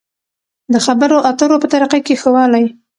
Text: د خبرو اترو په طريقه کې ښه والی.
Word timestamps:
د 0.73 0.75
خبرو 0.85 1.17
اترو 1.29 1.61
په 1.61 1.67
طريقه 1.73 1.97
کې 2.05 2.19
ښه 2.21 2.29
والی. 2.35 2.65